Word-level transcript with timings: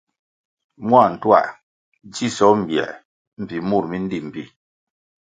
Mua 0.87 1.03
ntuā 1.11 1.41
dzisoh 2.11 2.55
mbiē 2.61 2.87
mbpi 3.41 3.57
mur 3.69 3.83
mi 3.89 3.97
ndí 4.03 4.17
mbpí. 4.27 4.43